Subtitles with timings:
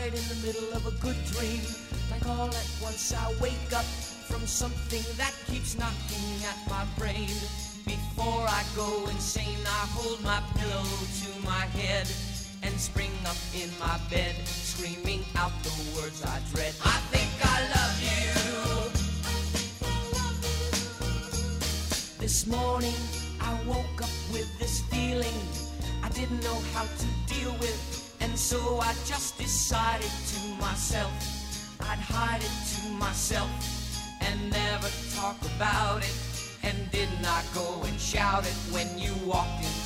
[0.00, 1.60] night in the middle of a good dream.
[2.10, 3.84] Like all at once I wake up
[4.30, 7.28] from something that keeps knocking at my brain.
[7.84, 10.84] Before I go insane, I hold my pillow
[11.22, 12.06] to my head
[12.62, 16.74] and spring up in my bed, screaming out the words I dread.
[16.84, 18.28] I think I love you.
[22.18, 23.00] This morning
[23.40, 25.40] I woke up with this feeling
[26.02, 27.99] I didn't know how to deal with
[28.40, 31.12] so I just decided to myself,
[31.82, 33.50] I'd hide it to myself
[34.22, 36.16] and never talk about it.
[36.62, 39.79] And did not go and shout it when you walked in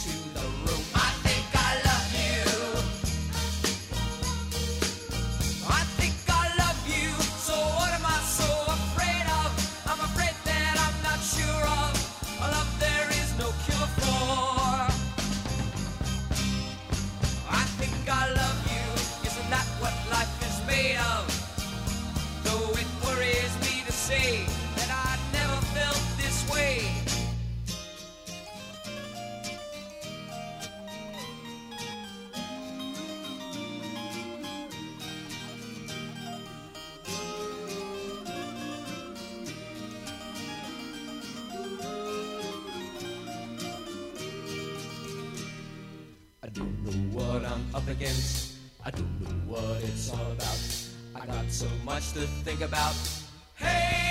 [47.55, 48.57] I'm up against.
[48.85, 50.59] I don't know what it's all about.
[51.15, 52.97] I got so much to think about.
[53.55, 54.04] Hey!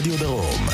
[0.00, 0.66] רדיו דרום.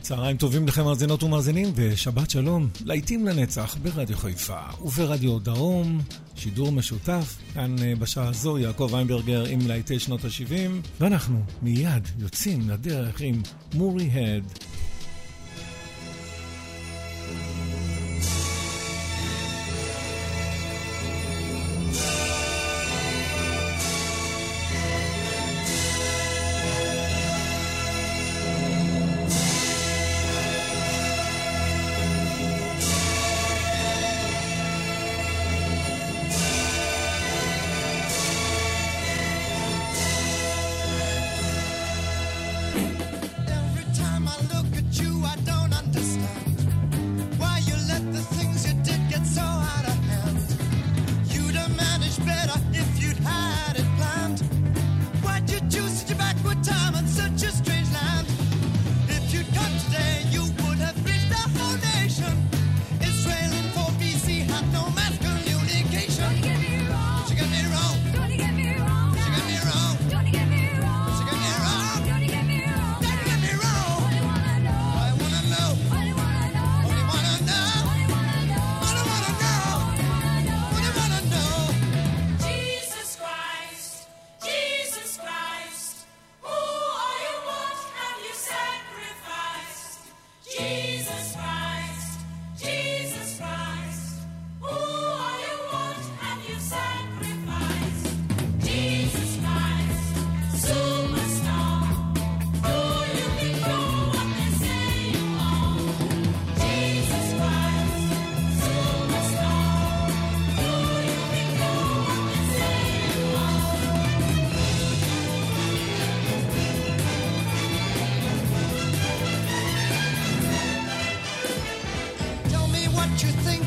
[0.00, 6.00] צהריים טובים לכם מאזינות ומאזינים ושבת שלום, להיטים לנצח ברדיו חיפה וברדיו דרום,
[6.34, 12.70] שידור משותף, כאן אה, בשעה הזו יעקב איינברגר עם להיטי שנות ה-70 ואנחנו מיד יוצאים
[12.70, 13.42] לדרך עם
[13.74, 14.44] מורי הד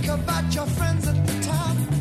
[0.09, 1.98] about your friends at the top.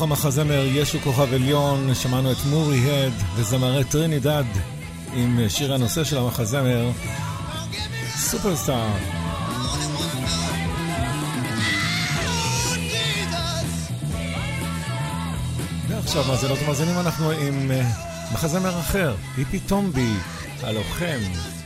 [0.00, 4.44] מתוך המחזמר ישו כוכב עליון שמענו את מורי הד וזמרי טרינידד
[5.12, 6.90] עם שיר הנושא של המחזמר
[8.16, 8.88] סופרסטאר
[15.88, 17.90] ועכשיו מאזינות לא ומאזינים, אנחנו עם אה,
[18.32, 20.12] מחזמר אחר, היפי טומבי,
[20.62, 21.59] הלוחם.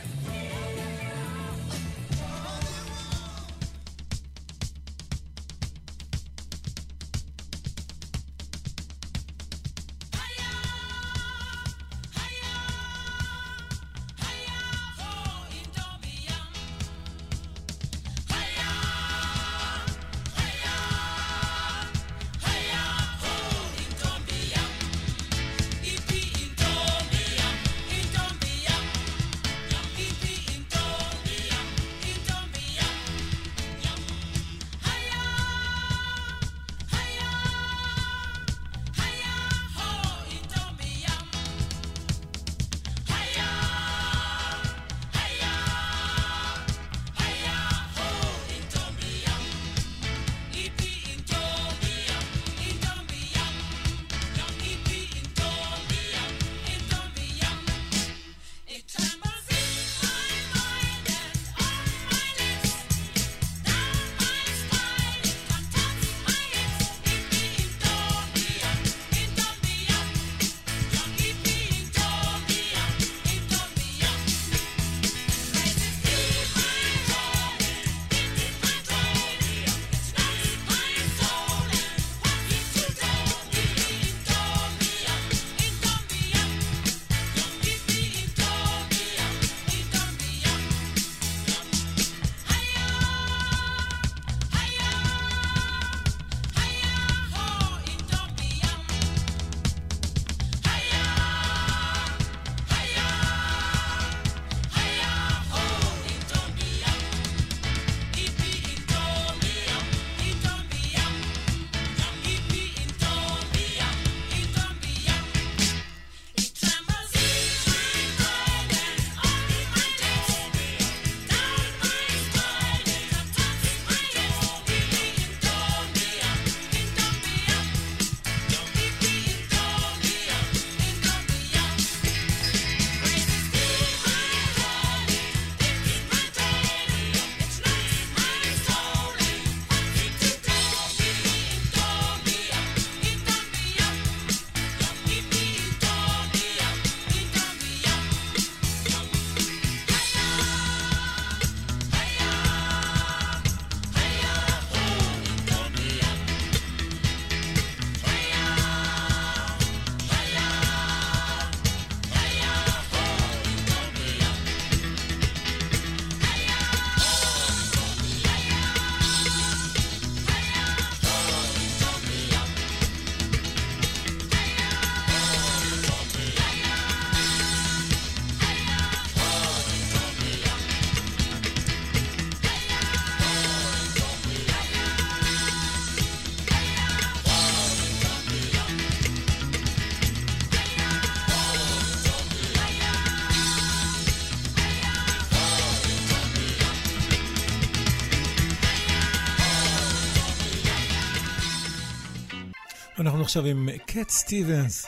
[203.05, 204.87] אנחנו עכשיו עם קט סטיבנס,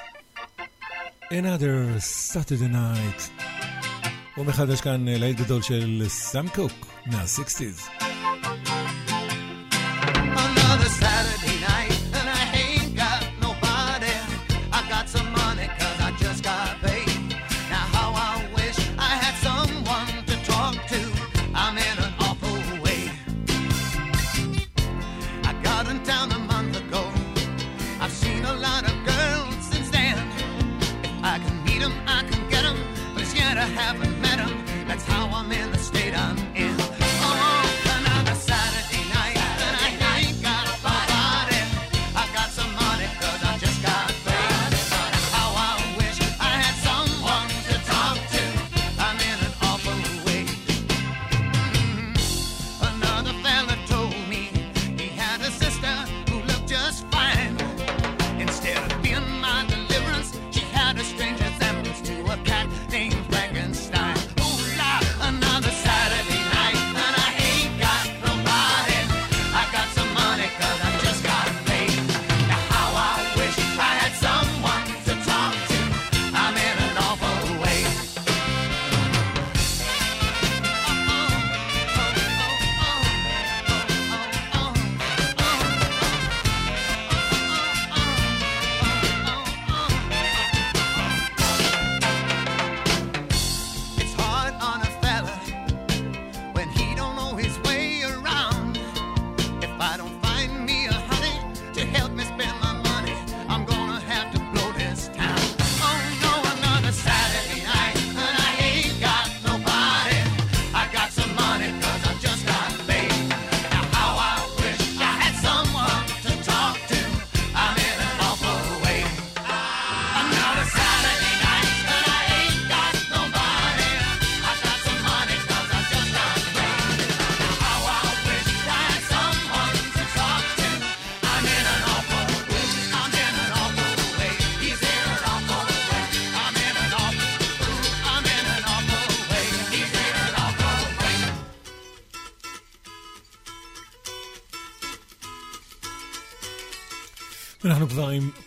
[1.23, 3.43] another Saturday night.
[4.35, 6.71] הוא מחדש כאן אה, לילד גדול של סאם קוק
[7.05, 7.96] מה-60's.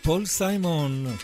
[0.02, 1.16] פול סיימון.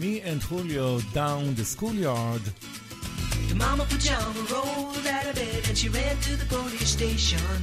[0.00, 2.44] Me and Julio down the schoolyard.
[3.48, 7.58] The mama pajama rolled out of bed and she ran to the police station.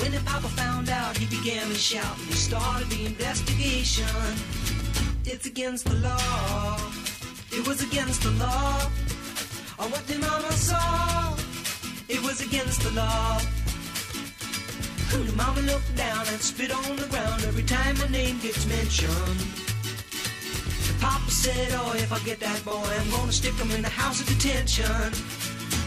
[0.00, 4.16] When the papa found out, he began to shout and he started the investigation.
[5.32, 6.78] It's against the law.
[7.56, 8.74] It was against the law.
[9.78, 11.34] Or what the mama saw.
[12.14, 13.40] It was against the law.
[15.11, 19.41] The mama looked down and spit on the ground every time my name gets mentioned.
[21.01, 24.21] Papa said, Oh, if I get that boy, I'm gonna stick him in the house
[24.21, 25.11] of detention.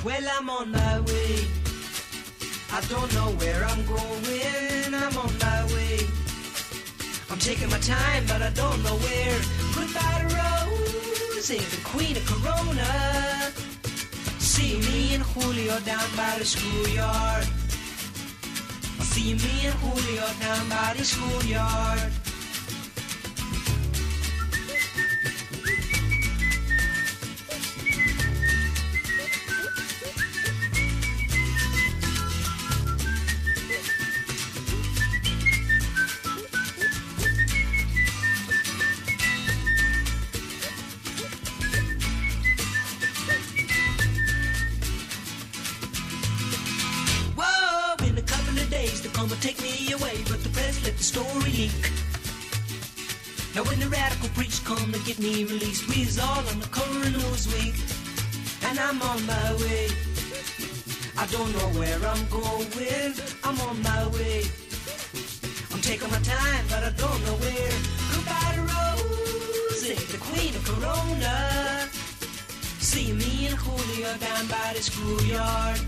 [0.04, 1.46] Well, I'm on my way.
[2.70, 4.92] I don't know where I'm going.
[4.92, 6.00] I'm on my way.
[7.30, 9.40] I'm taking my time, but I don't know where.
[9.74, 13.52] Goodbye to Rose, the queen of Corona.
[14.38, 17.48] See me and Julio down by the schoolyard.
[19.00, 22.23] See me and Julio down by the schoolyard.
[59.14, 59.86] On my way.
[61.16, 64.42] I don't know where I'm going, I'm on my way.
[65.72, 67.76] I'm taking my time, but I don't know where.
[68.10, 71.88] Goodbye to Rosie, the queen of Corona.
[72.90, 75.78] See me and Julio down by the schoolyard.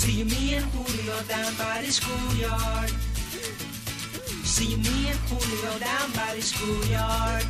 [0.00, 2.90] See me and Julio down by the schoolyard.
[4.44, 7.46] See me and Julio down by the schoolyard.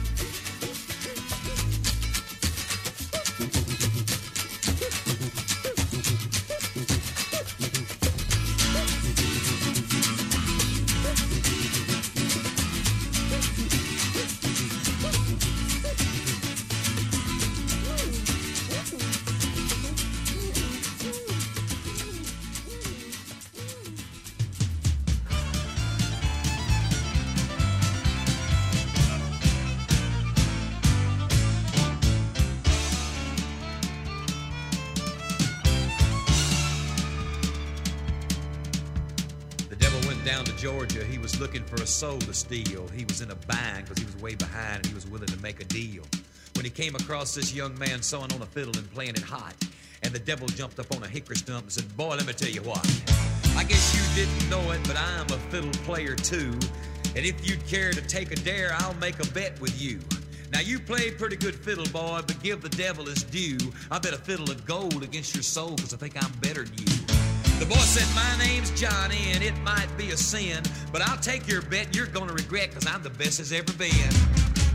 [40.70, 41.04] Georgia.
[41.04, 42.86] He was looking for a soul to steal.
[42.88, 45.40] He was in a bind because he was way behind and he was willing to
[45.40, 46.04] make a deal.
[46.54, 49.54] When he came across this young man sewing on a fiddle and playing it hot,
[50.04, 52.50] and the devil jumped up on a hickory stump and said, Boy, let me tell
[52.50, 52.84] you what.
[53.56, 56.52] I guess you didn't know it, but I'm a fiddle player too.
[57.16, 59.98] And if you'd care to take a dare, I'll make a bet with you.
[60.52, 63.58] Now you play pretty good fiddle, boy, but give the devil his due.
[63.90, 66.78] I bet a fiddle of gold against your soul, cause I think I'm better than
[66.78, 66.89] you.
[67.60, 71.46] The boy said, My name's Johnny, and it might be a sin, but I'll take
[71.46, 74.10] your bet you're gonna regret, cause I'm the best as ever been.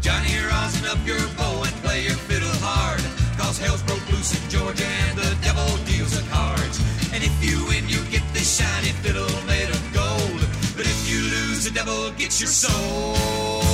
[0.02, 3.02] Johnny, rosin up your bow and play your fiddle hard,
[3.40, 6.80] cause hell's broke loose in Georgia and the devil deals the cards.
[7.12, 10.46] And if you win, you get this shiny fiddle made of gold,
[10.78, 13.65] but if you lose, the devil gets your soul.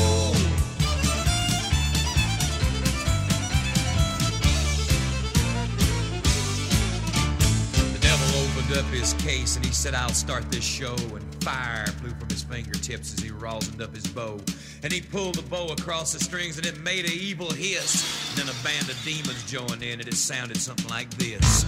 [8.82, 10.96] Up his case and he said, I'll start this show.
[10.96, 14.40] And fire flew from his fingertips as he rosined up his bow.
[14.84, 18.32] And he pulled the bow across the strings and it made an evil hiss.
[18.32, 21.66] And then a band of demons joined in and it sounded something like this.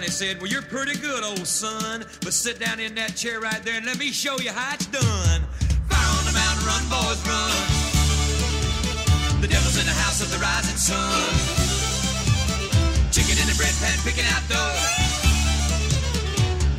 [0.00, 2.06] Johnny said, Well, you're pretty good, old son.
[2.22, 4.86] But sit down in that chair right there and let me show you how it's
[4.86, 5.42] done.
[5.92, 7.52] Fire on the mountain, run, boys, run.
[9.42, 11.04] The devil's in the house of the rising sun.
[13.12, 14.72] Chicken in the bread pan, picking out dough.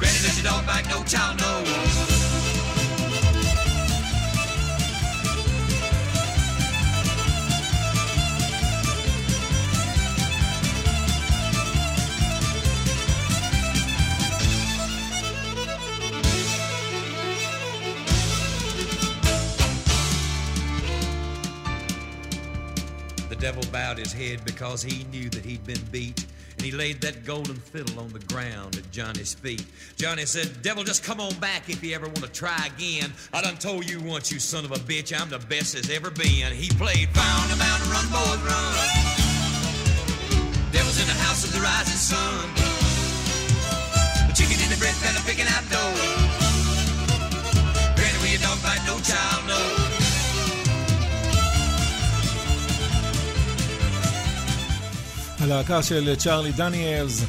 [0.02, 1.51] Granny let your dog bite, no child knows.
[24.02, 26.26] His head because he knew that he'd been beat.
[26.58, 29.66] And he laid that golden fiddle on the ground at Johnny's feet.
[29.96, 33.14] Johnny said, Devil, just come on back if you ever want to try again.
[33.34, 36.12] I done told you once, you son of a bitch, I'm the best as ever
[36.12, 36.52] been.
[36.54, 38.76] He played Found a Mountain Run, Boys Run.
[40.72, 42.50] Devil's in the house of the rising sun.
[44.28, 45.94] The chicken in the bread pan picking out dough.
[47.96, 49.81] Granny, where your dog bite, no child knows.
[55.42, 57.24] הלהקה של צ'ארלי דניאלס.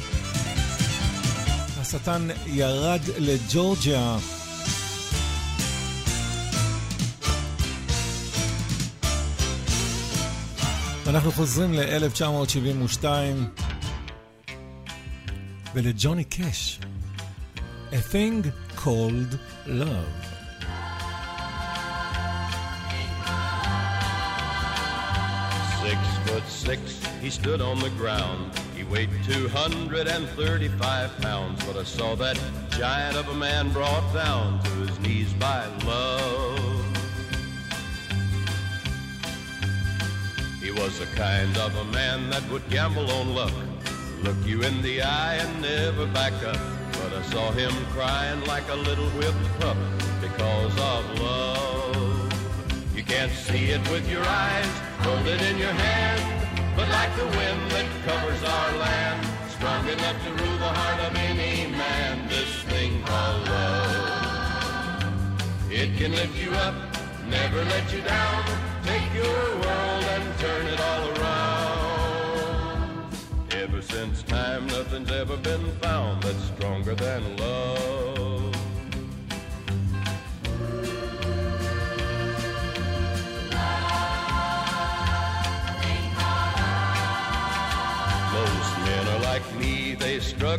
[1.81, 4.17] השטן ירד לג'ורג'יה.
[11.07, 13.05] אנחנו חוזרים ל-1972
[15.73, 16.79] ולג'וני קאש.
[17.91, 18.47] A thing
[18.77, 20.23] called love.
[25.83, 28.51] Six foot six, he stood on the ground.
[28.75, 32.37] He weighed 235 pounds, but I saw that
[32.71, 36.59] giant of a man brought down to his knees by love.
[40.61, 43.53] He was the kind of a man that would gamble on luck,
[44.21, 46.59] look you in the eye and never back up.
[46.91, 49.77] But I saw him crying like a little whipped pup
[50.19, 52.93] because of love.
[52.93, 54.67] You can't see it with your eyes,
[54.99, 56.43] hold it in your hand.
[56.75, 61.15] But like the wind that covers our land, strong enough to rule the heart of
[61.15, 65.03] any man, this thing called love.
[65.71, 66.73] It can lift you up,
[67.27, 68.43] never let you down,
[68.83, 71.43] take your world and turn it all around.
[73.51, 77.92] Ever since time, nothing's ever been found that's stronger than love.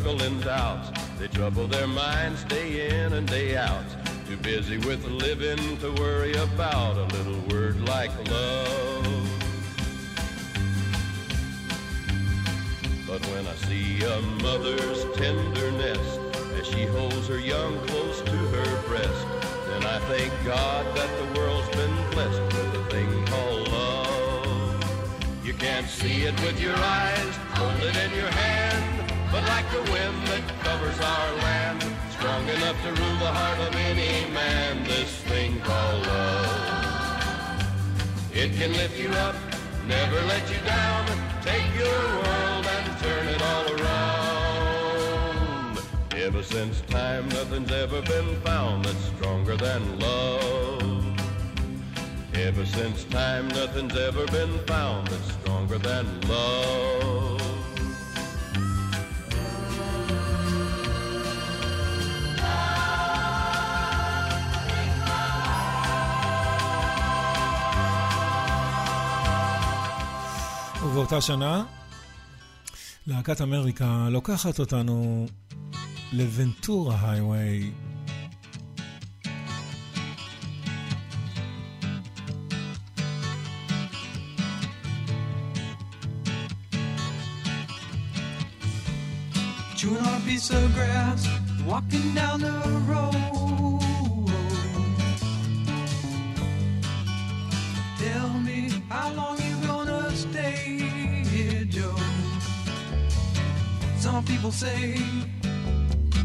[0.04, 1.18] They struggle in doubt.
[1.18, 3.84] They trouble their minds day in and day out.
[4.26, 9.06] Too busy with living to worry about a little word like love.
[13.06, 16.18] But when I see a mother's tenderness
[16.58, 19.26] as she holds her young close to her breast,
[19.68, 25.44] then I thank God that the world's been blessed with a thing called love.
[25.44, 28.73] You can't see it with your eyes, hold it in your hand,
[29.34, 33.74] but like the wind that covers our land, strong enough to rule the heart of
[33.74, 37.66] any man, this thing called love.
[38.32, 39.34] It can lift you up,
[39.88, 41.04] never let you down,
[41.42, 44.92] take your world and turn it all around.
[46.12, 51.04] Ever since time, nothing's ever been found that's stronger than love.
[52.34, 57.23] Ever since time, nothing's ever been found that's stronger than love.
[70.94, 71.64] ובאותה שנה,
[73.06, 75.26] להקת אמריקה לוקחת אותנו
[76.12, 77.72] לוונטורה הייווי.
[89.76, 91.22] Chewing on a piece grass,
[91.66, 92.54] walking down the
[92.88, 93.73] road.
[104.26, 104.96] People say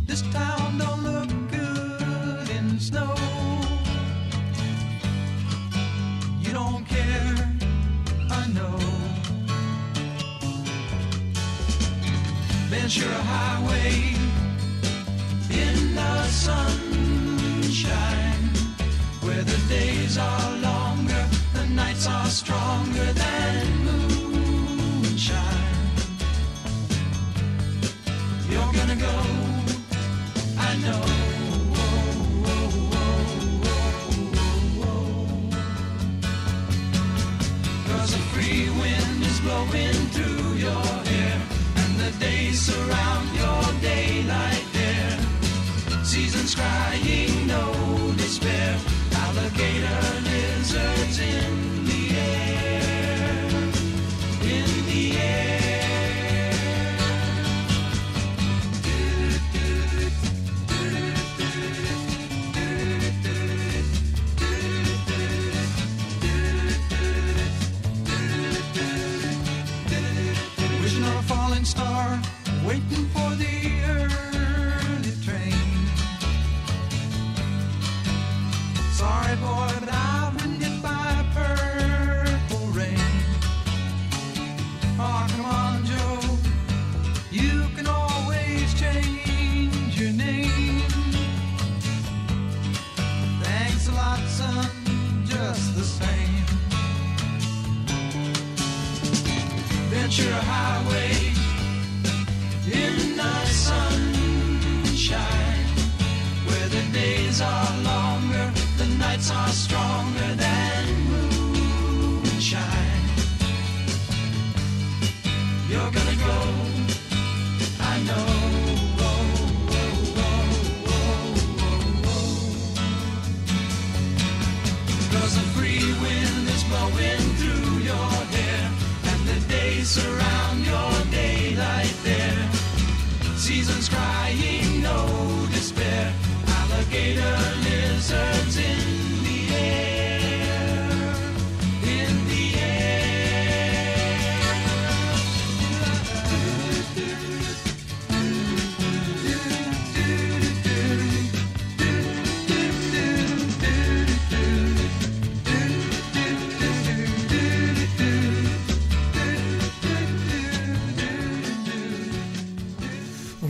[0.05, 3.15] this town don't look good in snow.
[6.39, 7.57] You don't care,
[8.29, 8.77] I know.
[12.69, 14.15] Ventura Highway
[15.49, 17.33] in the sunshine,
[19.21, 23.79] where the days are longer, the nights are stronger than
[46.59, 48.77] crying, no despair.
[49.13, 51.59] Alligator lizards in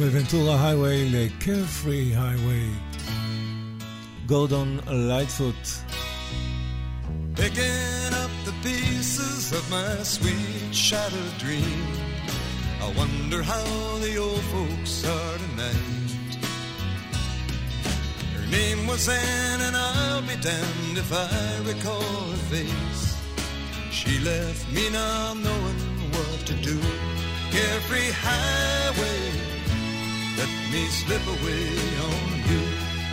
[0.09, 2.71] ומוונטורה הייווי לקרפרי הייווי.
[4.27, 5.69] גורדון לייטפוט.
[7.37, 11.83] Picking up the pieces of my sweet shattered dream.
[12.87, 13.67] I wonder how
[14.05, 16.33] the old folks are tonight.
[18.37, 21.29] Her name was Anne, and I'll be damned if I
[21.71, 23.05] recall her face.
[23.99, 25.81] She left me not knowing
[26.15, 26.79] what to do.
[27.55, 29.48] Carefree highway, let
[30.72, 31.68] me slip away
[32.10, 32.62] on you.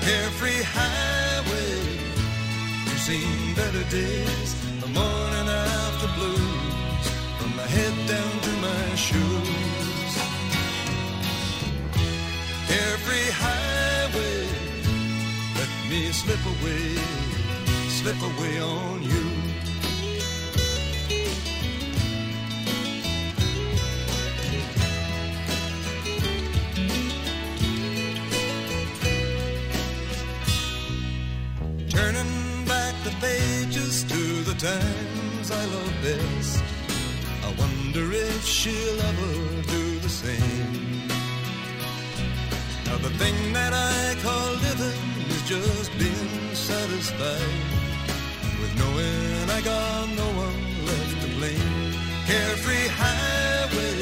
[0.03, 1.79] Carefree highway.
[2.87, 7.07] You've seen better days, the morning after blues,
[7.39, 10.13] from my head down to my shoes.
[12.69, 14.41] Carefree highway,
[15.59, 16.87] let me slip away,
[17.89, 19.26] slip away on you.
[34.59, 36.65] Times I love best.
[37.45, 41.09] I wonder if she'll ever do the same.
[42.87, 47.61] Now the thing that I call living is just being satisfied
[48.61, 51.93] with knowing I got no one left to blame.
[52.27, 53.99] Carefree highway,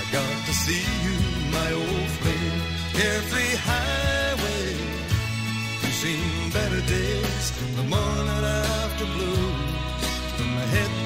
[0.00, 1.16] I got to see you,
[1.58, 2.60] my old flame.
[2.98, 4.66] Carefree highway.
[5.82, 8.23] You've seen better days, the morning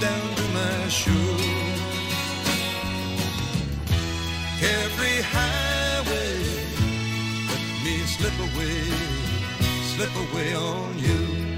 [0.00, 1.80] down to my shoes.
[4.60, 6.34] Carefree highway,
[7.48, 8.80] let me slip away,
[9.92, 11.48] slip away on you.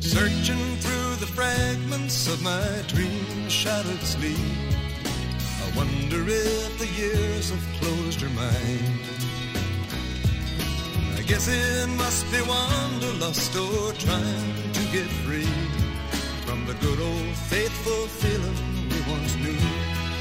[0.00, 4.73] Searching through the fragments of my dream shattered sleep.
[5.76, 9.00] Wonder if the years have closed her mind.
[11.18, 15.50] I guess it must be wanderlust or trying to get free
[16.46, 19.58] from the good old faithful feeling we once knew.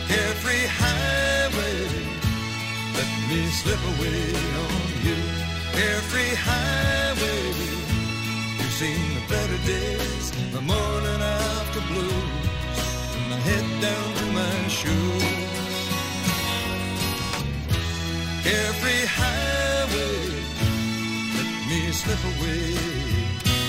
[0.07, 1.77] Carefree highway,
[2.97, 4.23] let me slip away
[4.65, 5.19] on you.
[5.77, 7.43] Carefree highway.
[8.57, 12.42] You've seen the better days, the morning after from
[13.33, 15.23] my head down to my shoes.
[18.45, 20.19] Carefree highway,
[21.37, 22.65] let me slip away,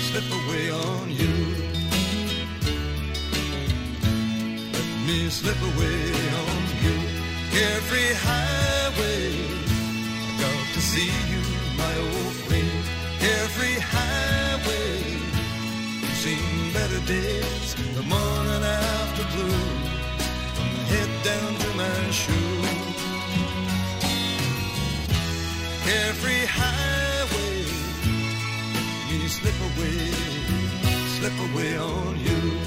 [0.09, 1.37] slip away on you.
[4.77, 6.00] Let me slip away
[6.44, 6.96] on you.
[7.55, 9.24] Carefree highway,
[10.29, 11.44] I got to see you,
[11.83, 12.81] my old friend.
[13.22, 14.92] Carefree highway,
[16.87, 19.68] better days, the morning after blue,
[20.55, 23.01] from my head down to my shoes.
[25.85, 27.57] Carefree highway,
[29.09, 29.99] me slip away,
[31.16, 32.63] slip away on you.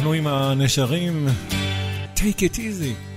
[0.00, 1.28] אנחנו עם הנשרים,
[2.16, 3.09] take it easy.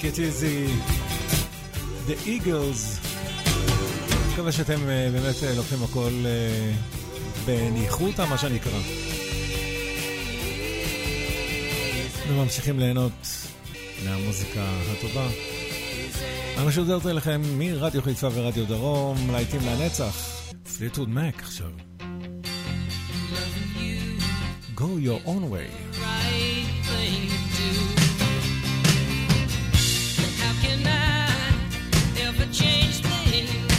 [0.00, 0.70] Take It Easy,
[2.08, 3.08] The Eagles.
[4.32, 6.72] מקווה שאתם אה, באמת אה, לוקחים הכל אה,
[7.44, 8.78] בניחותא, מה שנקרא.
[12.28, 13.26] וממשיכים ליהנות
[14.04, 15.28] מהמוזיקה הטובה.
[16.58, 20.42] אני משודרת אליכם מרדיו חיפה ורדיו דרום, להיטים לנצח.
[20.78, 21.70] פליטוד מק עכשיו.
[24.76, 25.68] Go your own way.
[26.00, 27.39] Right
[32.18, 33.69] ever change things.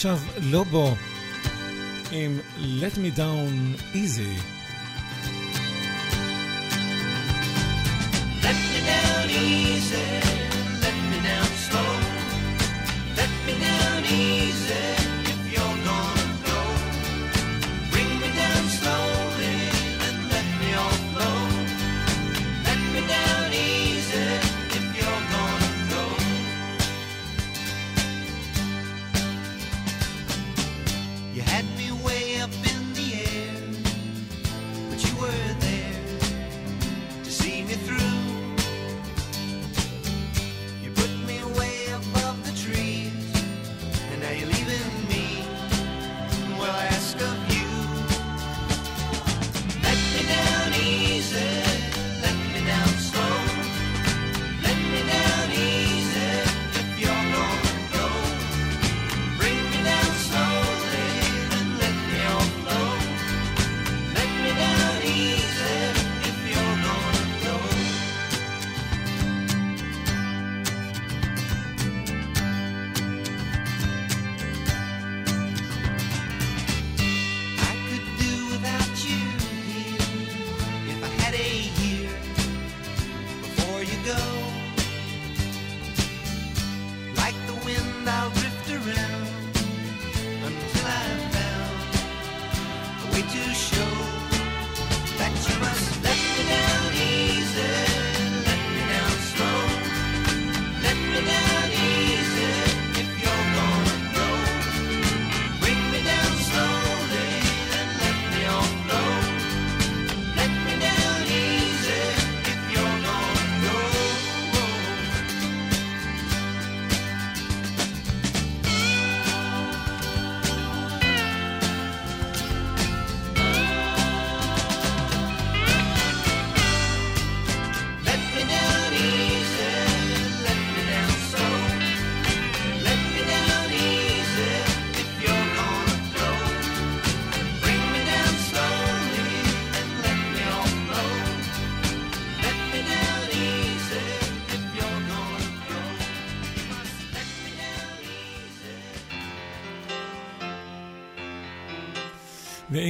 [0.00, 0.94] ועכשיו לובו
[2.10, 4.59] עם Let Me Down Easy.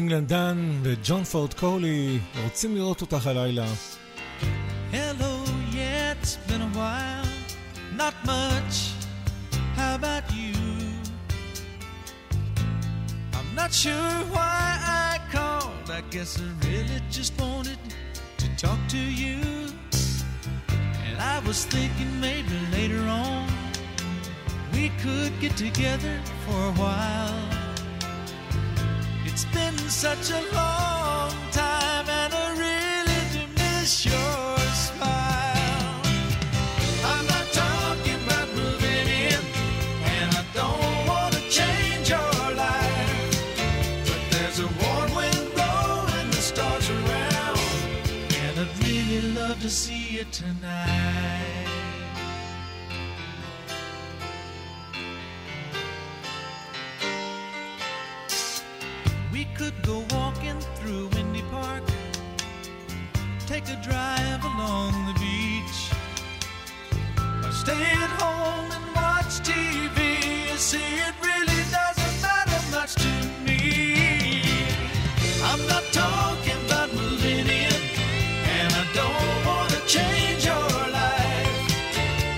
[0.10, 3.66] ואינגלנד דן וג'ון פורד קולי רוצים לראות אותך הלילה.
[4.92, 5.34] Hello,
[5.72, 7.30] yeah, it's been a while.
[8.02, 8.76] Not much.
[9.78, 10.56] How about you?
[13.38, 14.66] I'm not sure why
[15.08, 15.86] I called.
[16.00, 17.82] I guess I really just wanted
[18.42, 19.38] to talk to you.
[21.06, 23.46] And I was thinking maybe later on
[24.76, 27.59] we could get together for a while.
[29.33, 31.70] It's been such a long time,
[63.71, 65.79] a drive along the beach,
[67.45, 70.51] or stay at home and watch TV.
[70.51, 73.13] You see, it really doesn't matter much to
[73.47, 74.43] me.
[75.45, 77.81] I'm not talking about moving in,
[78.59, 81.63] and I don't want to change your life.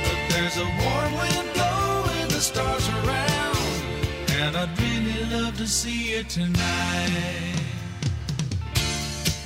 [0.05, 3.59] But there's a warm wind blowing the stars around,
[4.41, 7.61] and I'd really love to see you tonight.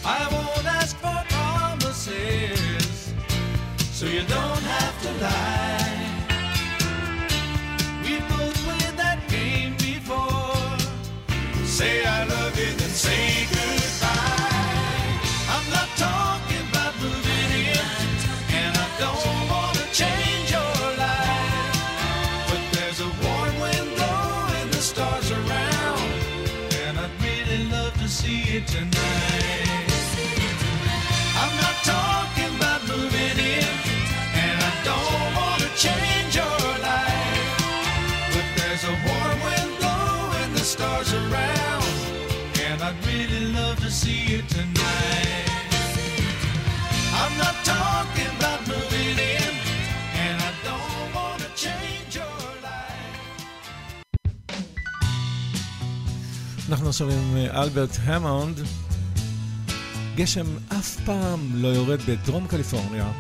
[0.05, 1.16] I won't ask for
[2.07, 3.15] promises,
[3.93, 5.86] so you don't have to lie.
[44.07, 45.47] see you tonight.
[47.21, 49.53] I'm not talking about moving in,
[50.25, 52.39] and I don't want to change your
[52.69, 53.47] life.
[56.69, 58.61] אנחנו עכשיו עם אלברט המונד.
[60.17, 63.13] גשם אף פעם לא יורד בדרום קליפורניה.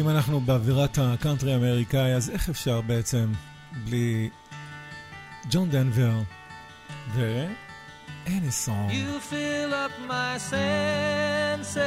[0.00, 3.32] אם אנחנו באווירת הקאנטרי האמריקאי, אז איך אפשר בעצם
[3.84, 4.30] בלי
[5.50, 6.12] ג'ון דנבר
[7.14, 7.44] ו...
[8.26, 8.90] Annie's Song.
[8.90, 11.78] You fill up my senses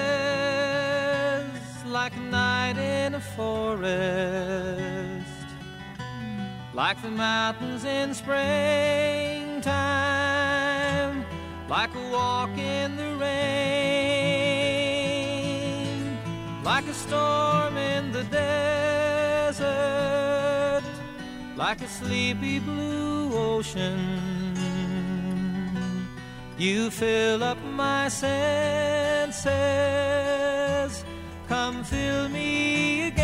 [1.86, 3.88] like a night in a forest,
[6.74, 9.66] like the mountains in springtime,
[11.70, 13.11] like a walk in the
[16.64, 19.64] like a storm in the desert,
[21.56, 23.98] like a sleepy blue ocean.
[26.58, 29.44] You fill up my senses,
[31.48, 33.22] come fill me again.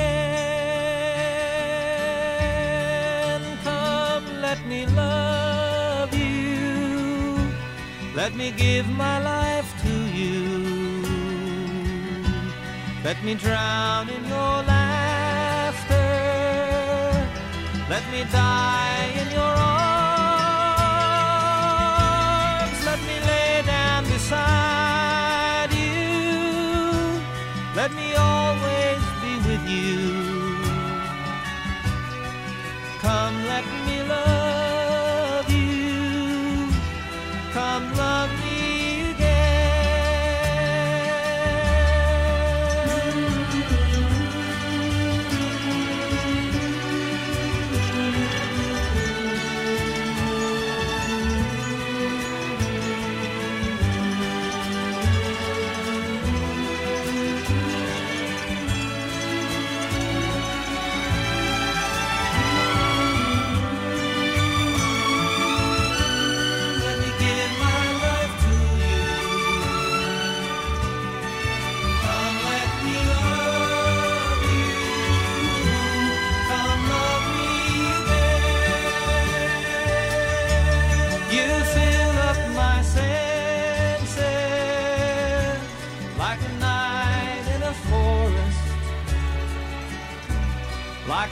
[3.63, 7.37] Come, let me love you,
[8.15, 9.56] let me give my life
[13.07, 15.95] Let me drown in your laughter.
[17.89, 18.86] Let me die.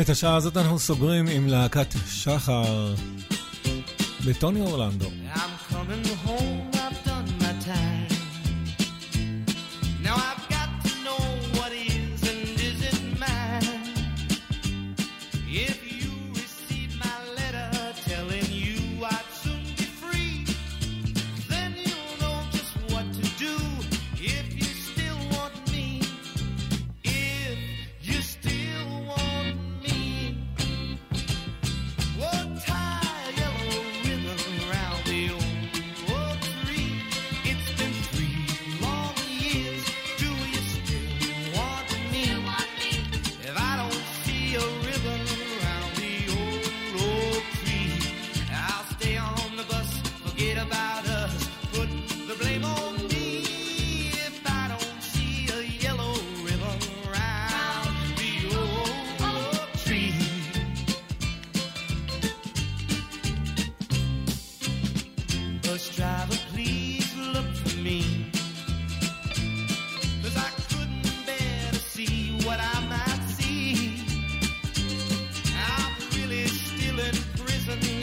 [0.00, 2.94] את השעה הזאת אנחנו סוגרים עם להקת שחר
[4.26, 5.10] בטוני אורלנדו.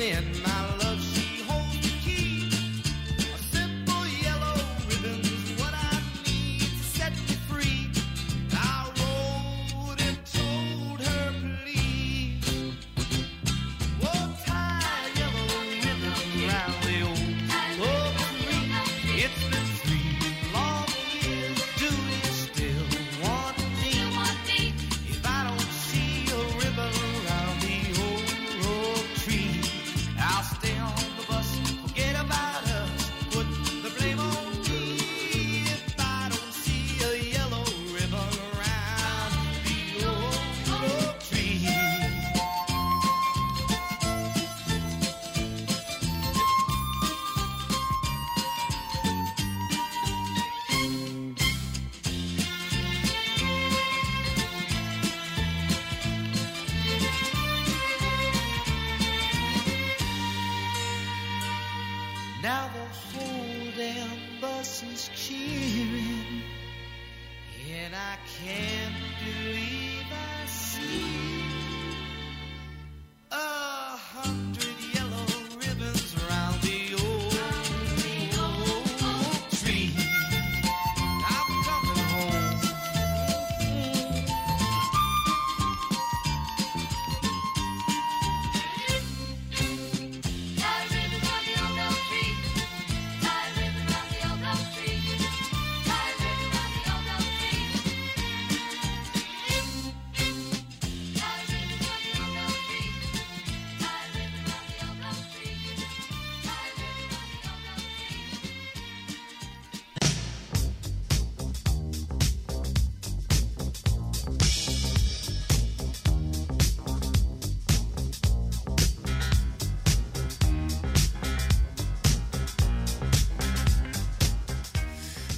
[0.02, 0.31] in.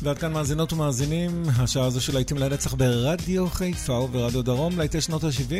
[0.03, 5.23] ועד כאן מאזינות ומאזינים, השעה הזו של להיטים לנצח ברדיו חיפה וברדיו דרום, להיטי שנות
[5.23, 5.53] ה-70,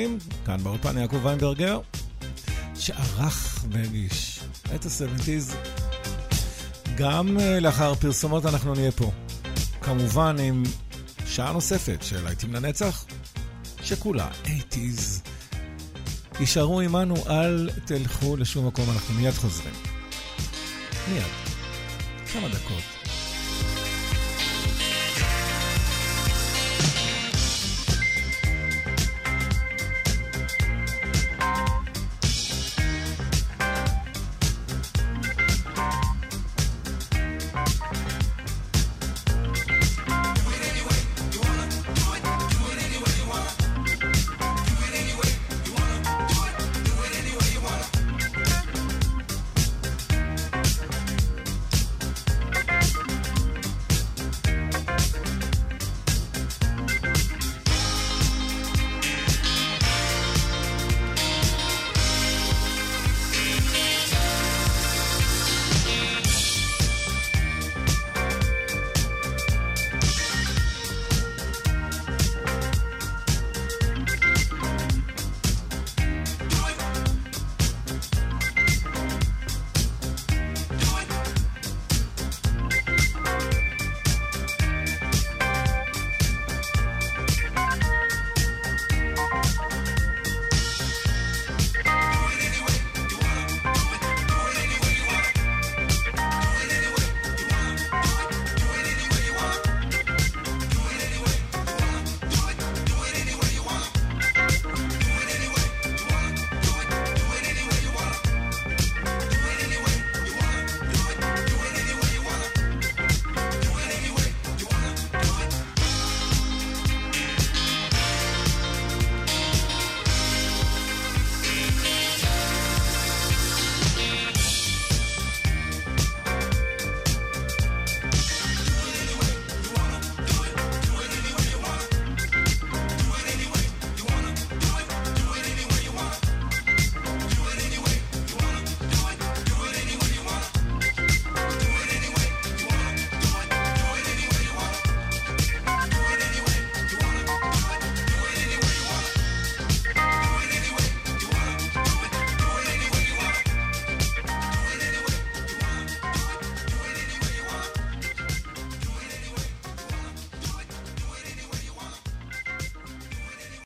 [0.46, 1.80] כאן באולפן יעקב ויינברגר,
[2.76, 4.40] שערך והגיש
[4.76, 5.56] את ה-70's.
[6.98, 9.12] גם אה, לאחר פרסומות אנחנו נהיה פה.
[9.82, 10.64] כמובן עם
[11.26, 13.06] שעה נוספת של להיטים לנצח,
[13.84, 15.30] שכולה 80's.
[16.40, 19.74] יישארו עמנו, אל תלכו לשום מקום, אנחנו מיד חוזרים.
[21.12, 21.24] מיד.
[22.34, 22.93] כמה דקות.